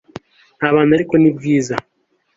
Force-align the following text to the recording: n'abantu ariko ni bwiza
n'abantu 0.59 0.91
ariko 0.97 1.13
ni 1.17 1.29
bwiza 1.35 1.75